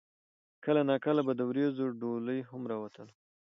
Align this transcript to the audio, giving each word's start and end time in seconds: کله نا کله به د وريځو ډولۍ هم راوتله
کله 0.65 0.81
نا 0.89 0.95
کله 1.05 1.21
به 1.27 1.33
د 1.35 1.41
وريځو 1.49 1.85
ډولۍ 2.01 2.39
هم 2.49 2.61
راوتله 2.71 3.11